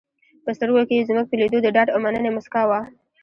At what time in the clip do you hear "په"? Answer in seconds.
0.43-0.49, 1.29-1.35